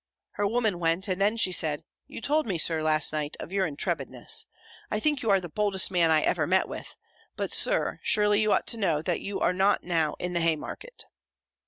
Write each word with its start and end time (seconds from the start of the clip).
Her 0.31 0.47
woman 0.47 0.79
went; 0.79 1.07
and 1.07 1.21
then 1.21 1.37
she 1.37 1.51
said, 1.51 1.83
"You 2.07 2.21
told 2.21 2.47
me, 2.47 2.57
Sir, 2.57 2.81
last 2.81 3.13
night, 3.13 3.37
of 3.39 3.51
your 3.51 3.67
intrepidness: 3.67 4.47
I 4.89 4.99
think 4.99 5.21
you 5.21 5.29
are 5.29 5.39
the 5.39 5.47
boldest 5.47 5.91
man 5.91 6.09
I 6.09 6.21
ever 6.21 6.47
met 6.47 6.67
with: 6.67 6.95
but, 7.35 7.51
Sir, 7.53 7.99
surely 8.01 8.41
you 8.41 8.51
ought 8.51 8.65
to 8.69 8.77
know, 8.77 9.03
that 9.03 9.21
you 9.21 9.39
are 9.39 9.53
not 9.53 9.83
now 9.83 10.15
in 10.17 10.33
the 10.33 10.41
Haymarket." 10.41 11.05